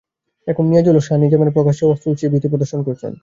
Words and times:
এখন 0.47 0.63
নিয়াজুল 0.67 0.95
ও 0.97 1.01
শাহ্ 1.01 1.21
নিজামেরা 1.23 1.55
প্রকাশ্যে 1.57 1.83
অস্ত্র 1.85 2.11
উঁচিয়ে 2.13 2.31
ভীতি 2.33 2.47
প্রদর্শন 2.51 2.79
করছেন। 2.87 3.13